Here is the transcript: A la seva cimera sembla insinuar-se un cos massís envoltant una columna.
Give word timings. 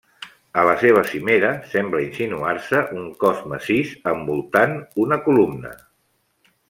A 0.59 0.61
la 0.67 0.71
seva 0.83 1.01
cimera 1.09 1.51
sembla 1.73 2.01
insinuar-se 2.05 2.81
un 3.01 3.05
cos 3.25 3.45
massís 3.53 3.93
envoltant 4.15 4.75
una 5.05 5.21
columna. 5.29 5.75